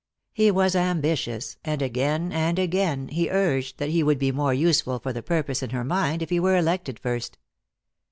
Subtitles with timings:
[0.33, 4.97] He was ambitious, and again and again he urged that he would be more useful
[4.97, 7.37] for the purpose in her mind if he were elected first.